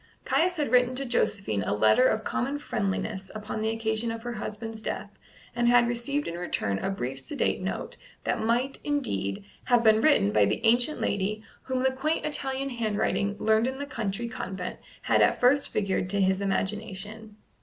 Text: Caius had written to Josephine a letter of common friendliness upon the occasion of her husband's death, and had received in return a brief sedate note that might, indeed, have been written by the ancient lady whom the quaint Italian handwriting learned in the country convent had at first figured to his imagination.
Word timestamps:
Caius 0.25 0.55
had 0.55 0.71
written 0.71 0.95
to 0.95 1.05
Josephine 1.05 1.61
a 1.61 1.75
letter 1.75 2.07
of 2.07 2.23
common 2.23 2.57
friendliness 2.57 3.29
upon 3.35 3.61
the 3.61 3.69
occasion 3.69 4.09
of 4.11 4.23
her 4.23 4.33
husband's 4.33 4.81
death, 4.81 5.11
and 5.55 5.67
had 5.67 5.87
received 5.87 6.27
in 6.27 6.33
return 6.39 6.79
a 6.79 6.89
brief 6.89 7.19
sedate 7.19 7.61
note 7.61 7.97
that 8.23 8.41
might, 8.43 8.79
indeed, 8.83 9.45
have 9.65 9.83
been 9.83 10.01
written 10.01 10.31
by 10.31 10.45
the 10.45 10.59
ancient 10.65 10.99
lady 11.01 11.43
whom 11.65 11.83
the 11.83 11.91
quaint 11.91 12.25
Italian 12.25 12.69
handwriting 12.69 13.35
learned 13.37 13.67
in 13.67 13.77
the 13.77 13.85
country 13.85 14.27
convent 14.27 14.79
had 15.03 15.21
at 15.21 15.39
first 15.39 15.69
figured 15.69 16.09
to 16.09 16.19
his 16.19 16.41
imagination. 16.41 17.35